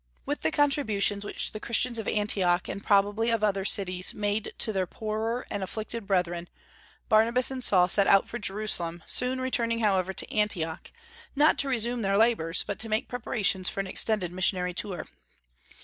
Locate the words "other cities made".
3.43-4.51